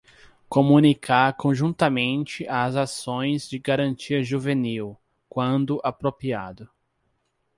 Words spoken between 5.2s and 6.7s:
quando apropriado.